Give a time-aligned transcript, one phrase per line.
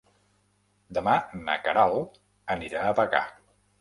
[0.97, 1.13] Demà
[1.43, 2.17] na Queralt
[2.59, 3.23] anirà a Bagà.